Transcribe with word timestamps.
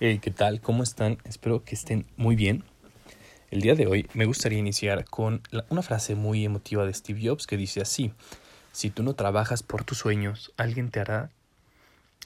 Hey, 0.00 0.20
¿qué 0.22 0.30
tal? 0.30 0.60
¿Cómo 0.60 0.84
están? 0.84 1.18
Espero 1.24 1.64
que 1.64 1.74
estén 1.74 2.06
muy 2.16 2.36
bien. 2.36 2.62
El 3.50 3.62
día 3.62 3.74
de 3.74 3.88
hoy 3.88 4.08
me 4.14 4.26
gustaría 4.26 4.60
iniciar 4.60 5.04
con 5.06 5.42
una 5.70 5.82
frase 5.82 6.14
muy 6.14 6.44
emotiva 6.44 6.86
de 6.86 6.94
Steve 6.94 7.20
Jobs 7.20 7.48
que 7.48 7.56
dice 7.56 7.80
así, 7.80 8.12
si 8.70 8.90
tú 8.90 9.02
no 9.02 9.14
trabajas 9.14 9.64
por 9.64 9.82
tus 9.82 9.98
sueños, 9.98 10.52
alguien 10.56 10.92
te 10.92 11.00
hará 11.00 11.32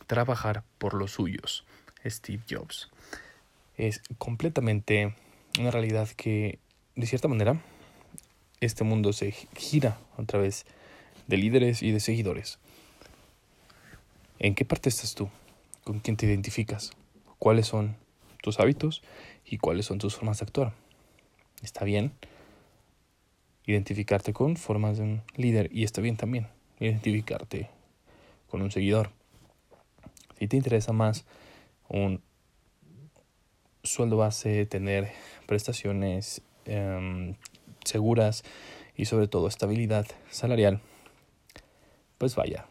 trabajar 0.07 0.65
por 0.77 0.93
los 0.93 1.13
suyos. 1.13 1.65
Steve 2.05 2.43
Jobs. 2.47 2.91
Es 3.79 4.03
completamente 4.19 5.15
una 5.59 5.71
realidad 5.71 6.11
que, 6.11 6.59
de 6.95 7.07
cierta 7.07 7.29
manera, 7.29 7.59
este 8.61 8.85
mundo 8.85 9.15
se 9.15 9.33
gira 9.57 9.99
a 10.19 10.25
través 10.25 10.67
de 11.27 11.39
líderes 11.39 11.83
y 11.83 11.91
de 11.91 12.01
seguidores. 12.01 12.59
¿En 14.39 14.55
qué 14.55 14.67
parte 14.67 14.91
estás 14.91 15.15
tú? 15.15 15.31
¿Con 15.85 16.01
quién 16.01 16.19
te 16.19 16.27
identificas? 16.27 16.93
¿Cuáles 17.43 17.67
son 17.67 17.97
tus 18.41 18.61
hábitos 18.61 19.03
y 19.45 19.59
cuáles 19.59 19.87
son 19.87 19.99
tus 19.99 20.15
formas 20.15 20.39
de 20.39 20.45
actuar? 20.45 20.75
Está 21.61 21.85
bien 21.85 22.13
identificarte 23.67 24.33
con 24.33 24.57
formas 24.57 24.99
de 24.99 25.03
un 25.03 25.23
líder 25.35 25.69
y 25.73 25.83
está 25.83 26.01
bien 26.01 26.17
también 26.17 26.47
identificarte 26.79 27.69
con 28.49 28.63
un 28.63 28.71
seguidor. 28.71 29.11
Si 30.39 30.47
te 30.47 30.57
interesa 30.57 30.93
más 30.93 31.25
un 31.89 32.23
sueldo 33.83 34.19
base, 34.19 34.65
tener 34.67 35.11
prestaciones 35.49 36.43
em, 36.65 37.35
seguras 37.85 38.45
y 38.95 39.07
sobre 39.07 39.27
todo 39.27 39.49
estabilidad 39.49 40.07
salarial, 40.31 40.81
pues 42.19 42.37
vaya, 42.37 42.69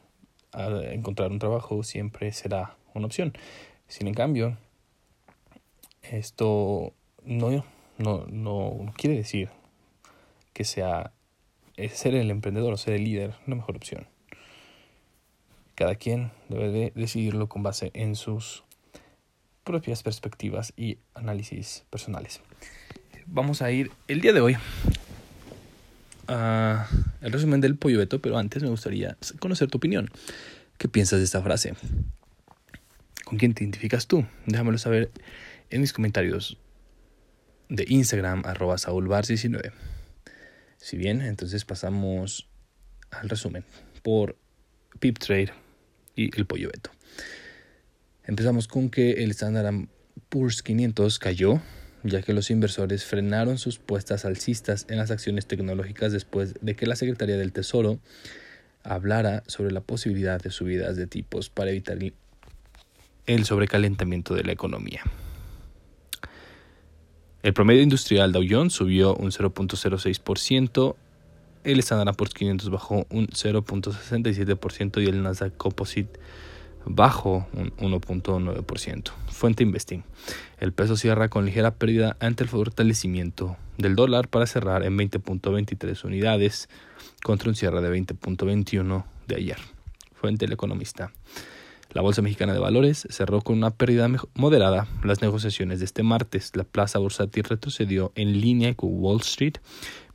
a 0.54 0.70
encontrar 0.94 1.30
un 1.30 1.40
trabajo 1.40 1.84
siempre 1.84 2.32
será 2.32 2.78
una 2.94 3.08
opción. 3.08 3.34
Sin 3.92 4.08
en 4.08 4.14
cambio, 4.14 4.58
esto 6.02 6.94
no, 7.26 7.66
no, 7.98 8.26
no 8.26 8.94
quiere 8.96 9.18
decir 9.18 9.50
que 10.54 10.64
sea 10.64 11.12
ser 11.94 12.16
el 12.16 12.32
emprendedor 12.32 12.72
o 12.72 12.78
ser 12.78 12.94
el 12.94 13.04
líder 13.04 13.36
la 13.48 13.56
mejor 13.56 13.76
opción. 13.76 14.08
Cada 15.76 15.96
quien 15.96 16.32
debe 16.48 16.72
de 16.72 16.94
decidirlo 16.96 17.50
con 17.50 17.64
base 17.64 17.92
en 17.94 18.16
sus 18.16 18.64
propias 19.66 20.04
perspectivas 20.04 20.72
y 20.78 20.98
análisis 21.14 21.84
personales. 21.90 22.40
Vamos 23.26 23.62
a 23.62 23.72
ir 23.72 23.92
el 24.08 24.22
día 24.22 24.32
de 24.32 24.40
hoy 24.40 24.56
a 26.30 26.88
el 27.20 27.34
resumen 27.34 27.60
del 27.60 27.76
pollo 27.76 27.98
beto, 27.98 28.22
pero 28.22 28.38
antes 28.38 28.64
me 28.64 28.70
gustaría 28.70 29.18
conocer 29.40 29.70
tu 29.70 29.80
opinión. 29.80 30.10
¿Qué 30.78 30.88
piensas 30.88 31.20
de 31.20 31.26
esta 31.26 31.42
frase? 31.42 31.74
¿Con 33.32 33.38
quién 33.38 33.54
te 33.54 33.64
identificas 33.64 34.08
tú? 34.08 34.26
Déjamelo 34.46 34.78
saber 34.78 35.10
en 35.70 35.80
mis 35.80 35.94
comentarios 35.94 36.58
de 37.70 37.86
Instagram, 37.88 38.44
arroba 38.46 38.76
saulbar19. 38.76 39.72
Si 40.76 40.98
bien, 40.98 41.22
entonces 41.22 41.64
pasamos 41.64 42.50
al 43.10 43.30
resumen 43.30 43.64
por 44.04 44.36
Pip 45.00 45.18
Trade 45.18 45.54
y 46.14 46.38
el 46.38 46.46
pollo 46.46 46.72
beto. 46.74 46.92
Empezamos 48.26 48.68
con 48.68 48.90
que 48.90 49.24
el 49.24 49.32
Standard 49.32 49.88
Poor's 50.28 50.62
500 50.62 51.18
cayó, 51.18 51.62
ya 52.04 52.22
que 52.24 52.34
los 52.34 52.52
inversores 52.52 53.06
frenaron 53.06 53.58
sus 53.58 53.80
puestas 53.80 54.26
alcistas 54.26 54.86
en 54.90 54.98
las 54.98 55.10
acciones 55.10 55.46
tecnológicas 55.48 56.12
después 56.12 56.56
de 56.60 56.76
que 56.76 56.86
la 56.86 56.98
Secretaría 56.98 57.38
del 57.38 57.54
Tesoro 57.54 58.02
hablara 58.84 59.44
sobre 59.48 59.72
la 59.72 59.80
posibilidad 59.80 60.42
de 60.42 60.50
subidas 60.50 60.98
de 60.98 61.08
tipos 61.08 61.50
para 61.50 61.72
evitar 61.72 61.98
el 63.26 63.46
sobrecalentamiento 63.46 64.34
de 64.34 64.44
la 64.44 64.52
economía. 64.52 65.04
El 67.44 67.54
promedio 67.54 67.82
industrial 67.82 68.32
Dow 68.32 68.44
Jones 68.48 68.74
subió 68.74 69.16
un 69.16 69.32
0.06%, 69.32 70.96
el 71.64 71.80
Standard 71.80 72.16
Poor's 72.16 72.34
500 72.34 72.70
bajó 72.70 73.06
un 73.10 73.28
0.67% 73.28 75.04
y 75.04 75.08
el 75.08 75.24
Nasdaq 75.24 75.58
Composite 75.58 76.20
bajo 76.86 77.48
un 77.54 77.72
1.9%. 77.78 79.12
Fuente 79.28 79.64
Investing. 79.64 80.04
El 80.60 80.74
peso 80.74 80.96
cierra 80.98 81.30
con 81.30 81.46
ligera 81.46 81.76
pérdida 81.76 82.18
ante 82.20 82.44
el 82.44 82.50
fortalecimiento 82.50 83.58
del 83.78 83.96
dólar 83.96 84.28
para 84.28 84.48
cerrar 84.48 84.84
en 84.84 84.98
20.23 84.98 86.04
unidades 86.06 86.70
contra 87.24 87.50
un 87.50 87.56
cierre 87.56 87.82
de 87.82 87.90
20.21 87.92 89.04
de 89.28 89.36
ayer. 89.36 89.58
Fuente 90.14 90.46
El 90.46 90.54
Economista. 90.54 91.12
La 91.94 92.02
Bolsa 92.02 92.22
Mexicana 92.22 92.54
de 92.54 92.60
Valores 92.60 93.06
cerró 93.10 93.42
con 93.42 93.58
una 93.58 93.72
pérdida 93.72 94.10
moderada 94.34 94.88
las 95.04 95.22
negociaciones 95.22 95.80
de 95.80 95.86
este 95.86 96.04
martes. 96.04 96.56
La 96.56 96.64
plaza 96.64 97.00
bursátil 97.00 97.44
retrocedió 97.44 98.14
en 98.16 98.40
línea 98.40 98.74
con 98.76 98.92
Wall 98.94 99.20
Street, 99.20 99.56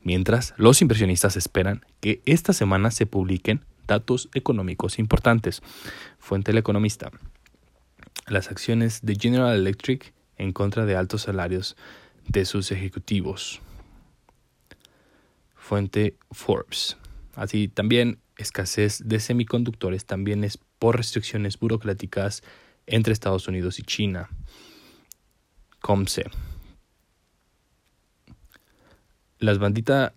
mientras 0.01 0.55
los 0.57 0.81
inversionistas 0.81 1.37
esperan 1.37 1.85
que 1.99 2.21
esta 2.25 2.53
semana 2.53 2.89
se 2.89 3.05
publiquen 3.05 3.61
datos 3.85 4.29
económicos 4.33 4.97
importantes. 4.97 5.61
Fuente 6.17 6.51
El 6.51 6.57
Economista. 6.57 7.11
Las 8.27 8.49
acciones 8.49 9.01
de 9.03 9.15
General 9.15 9.55
Electric 9.55 10.13
en 10.37 10.53
contra 10.53 10.85
de 10.85 10.95
altos 10.95 11.23
salarios 11.23 11.77
de 12.27 12.45
sus 12.45 12.71
ejecutivos. 12.71 13.61
Fuente 15.55 16.15
Forbes. 16.31 16.97
Así 17.35 17.67
también 17.67 18.19
escasez 18.37 19.01
de 19.05 19.19
semiconductores 19.19 20.05
también 20.05 20.43
es 20.43 20.57
por 20.79 20.97
restricciones 20.97 21.59
burocráticas 21.59 22.43
entre 22.85 23.13
Estados 23.13 23.47
Unidos 23.47 23.79
y 23.79 23.83
China. 23.83 24.29
COMSE. 25.81 26.25
Las 29.39 29.59
banditas 29.59 30.13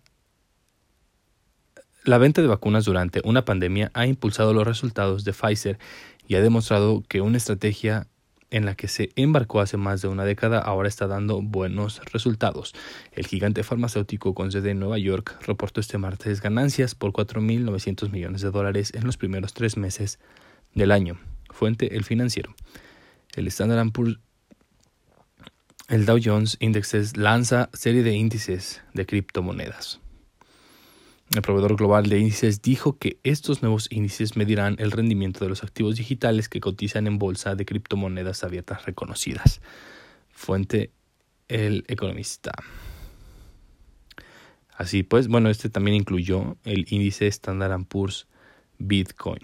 la 2.03 2.17
venta 2.17 2.41
de 2.41 2.47
vacunas 2.47 2.85
durante 2.85 3.21
una 3.23 3.45
pandemia 3.45 3.91
ha 3.93 4.07
impulsado 4.07 4.53
los 4.53 4.65
resultados 4.65 5.23
de 5.23 5.33
Pfizer 5.33 5.77
y 6.27 6.33
ha 6.33 6.41
demostrado 6.41 7.03
que 7.07 7.21
una 7.21 7.37
estrategia 7.37 8.07
en 8.51 8.65
la 8.65 8.75
que 8.75 8.87
se 8.87 9.09
embarcó 9.15 9.61
hace 9.61 9.77
más 9.77 10.01
de 10.01 10.09
una 10.09 10.25
década 10.25 10.59
ahora 10.59 10.87
está 10.87 11.07
dando 11.07 11.41
buenos 11.41 12.01
resultados. 12.11 12.73
El 13.11 13.25
gigante 13.25 13.63
farmacéutico 13.63 14.35
con 14.35 14.51
sede 14.51 14.71
en 14.71 14.79
Nueva 14.79 14.97
York 14.97 15.39
reportó 15.47 15.79
este 15.79 15.97
martes 15.97 16.41
ganancias 16.41 16.93
por 16.93 17.11
4.900 17.13 18.11
millones 18.11 18.41
de 18.41 18.51
dólares 18.51 18.93
en 18.93 19.05
los 19.05 19.17
primeros 19.17 19.53
tres 19.53 19.77
meses 19.77 20.19
del 20.75 20.91
año. 20.91 21.17
Fuente 21.49 21.95
El 21.95 22.03
Financiero. 22.03 22.53
El 23.35 23.47
Standard 23.47 23.91
Poor's 23.91 24.19
el 25.91 26.05
Dow 26.05 26.17
Jones 26.23 26.55
Indexes 26.61 27.17
lanza 27.17 27.69
serie 27.73 28.01
de 28.01 28.13
índices 28.13 28.81
de 28.93 29.05
criptomonedas. 29.05 29.99
El 31.33 31.41
proveedor 31.41 31.77
global 31.77 32.09
de 32.09 32.19
índices 32.19 32.61
dijo 32.61 32.97
que 32.97 33.17
estos 33.23 33.61
nuevos 33.61 33.87
índices 33.89 34.35
medirán 34.35 34.75
el 34.79 34.91
rendimiento 34.91 35.39
de 35.39 35.49
los 35.49 35.63
activos 35.63 35.95
digitales 35.95 36.49
que 36.49 36.59
cotizan 36.59 37.07
en 37.07 37.19
bolsa 37.19 37.55
de 37.55 37.65
criptomonedas 37.65 38.43
abiertas 38.43 38.85
reconocidas. 38.85 39.61
Fuente 40.29 40.91
El 41.47 41.85
Economista. 41.87 42.51
Así 44.75 45.03
pues, 45.03 45.29
bueno, 45.29 45.49
este 45.49 45.69
también 45.69 45.95
incluyó 45.95 46.57
el 46.65 46.85
índice 46.89 47.27
Standard 47.27 47.85
Poor's 47.85 48.27
Bitcoin. 48.77 49.39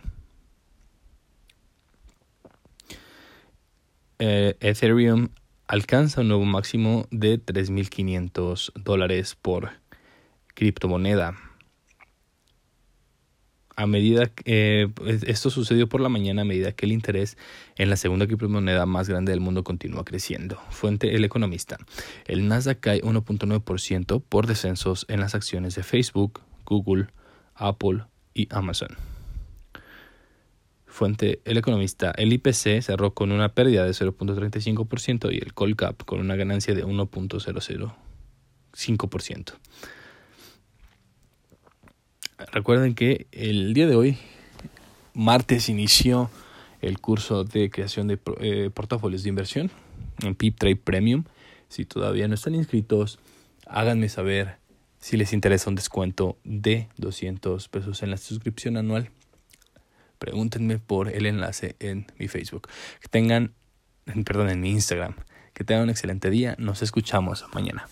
Eh, 4.20 4.58
Ethereum 4.60 5.30
alcanza 5.68 6.20
un 6.20 6.28
nuevo 6.28 6.44
máximo 6.44 7.08
de 7.12 7.40
3.500 7.40 8.74
dólares 8.76 9.38
por 9.42 9.70
criptomoneda 10.54 11.47
a 13.78 13.86
medida 13.86 14.30
eh, 14.46 14.90
pues, 14.94 15.24
esto 15.24 15.50
sucedió 15.52 15.88
por 15.88 16.02
la 16.02 16.10
mañana 16.10 16.42
a 16.42 16.46
medida 16.46 16.72
que 16.72 16.88
el 16.88 16.92
interés 16.92 17.38
en 17.78 17.92
la 17.92 17.96
segunda 17.96 18.26
criptomoneda 18.26 18.88
más 18.88 19.08
grande 19.08 19.32
del 19.32 19.40
mundo 19.40 19.64
continúa 19.64 20.04
creciendo. 20.04 20.60
Fuente 20.72 21.16
El 21.16 21.24
Economista. 21.24 21.78
El 22.26 22.48
Nasdaq 22.48 22.80
cae 22.80 23.04
1.9% 23.04 24.24
por 24.28 24.48
descensos 24.48 25.06
en 25.10 25.20
las 25.20 25.36
acciones 25.36 25.76
de 25.76 25.84
Facebook, 25.84 26.42
Google, 26.66 27.10
Apple 27.54 28.06
y 28.34 28.48
Amazon. 28.50 28.98
Fuente 30.88 31.42
El 31.46 31.58
Economista. 31.58 32.12
El 32.18 32.34
IPC 32.34 32.82
cerró 32.82 33.14
con 33.14 33.32
una 33.32 33.50
pérdida 33.50 33.86
de 33.86 33.92
0.35% 33.92 35.32
y 35.32 35.38
el 35.38 35.54
Colcap 35.54 36.04
con 36.04 36.20
una 36.20 36.36
ganancia 36.36 36.74
de 36.74 36.84
1.005%. 36.84 39.54
Recuerden 42.38 42.94
que 42.94 43.26
el 43.32 43.74
día 43.74 43.88
de 43.88 43.96
hoy, 43.96 44.18
martes, 45.14 45.70
inició 45.70 46.30
el 46.82 47.00
curso 47.00 47.44
de 47.44 47.72
creación 47.72 48.08
de 48.08 48.20
eh, 48.40 48.70
portafolios 48.72 49.24
de 49.24 49.30
inversión 49.30 49.72
en 50.22 50.36
Pip 50.36 50.58
Trade 50.58 50.76
Premium. 50.76 51.24
Si 51.68 51.86
todavía 51.86 52.28
no 52.28 52.36
están 52.36 52.54
inscritos, 52.54 53.18
háganme 53.66 54.08
saber 54.08 54.58
si 55.00 55.18
les 55.18 55.34
interesa 55.34 55.70
un 55.70 55.76
descuento 55.76 56.38
de 56.44 56.90
200 56.98 57.68
pesos 57.70 58.04
en 58.04 58.12
la 58.12 58.18
suscripción 58.18 58.78
anual. 58.78 59.10
Pregúntenme 60.20 60.78
por 60.78 61.10
el 61.10 61.26
enlace 61.26 61.76
en 61.80 62.06
mi 62.20 62.28
Facebook. 62.28 62.68
Que 63.02 63.08
tengan 63.08 63.54
perdón, 64.26 64.50
en 64.50 64.62
mi 64.62 64.70
Instagram. 64.70 65.16
Que 65.54 65.64
tengan 65.64 65.86
un 65.86 65.90
excelente 65.90 66.30
día. 66.30 66.56
Nos 66.60 66.84
escuchamos 66.84 67.46
mañana. 67.54 67.88